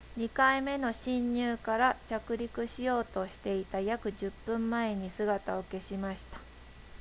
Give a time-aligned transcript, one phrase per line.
[0.17, 6.39] 2回目の進入から着陸しようとしていた約10分前に姿を消しました